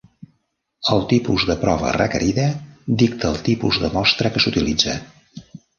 El 0.95 1.03
tipus 1.11 1.45
de 1.51 1.57
prova 1.65 1.93
requerida 1.99 2.49
dicta 3.03 3.33
el 3.35 3.41
tipus 3.51 3.81
de 3.87 3.95
mostra 4.01 4.35
que 4.39 4.47
s'utilitza. 4.47 5.03